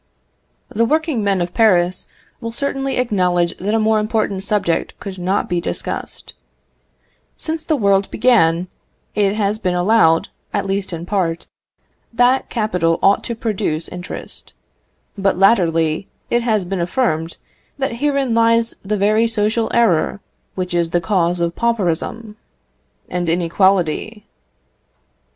[0.69, 2.07] The working men of Paris
[2.39, 6.33] will certainly acknowledge that a more important subject could not be discussed.
[7.37, 8.67] Since the world began,
[9.13, 11.45] it has been allowed, at least in part,
[12.11, 14.53] that capital ought to produce interest.
[15.19, 17.37] But latterly it has been affirmed,
[17.77, 20.19] that herein lies the very social error
[20.55, 22.37] which is the cause of pauperism
[23.07, 24.25] and inequality.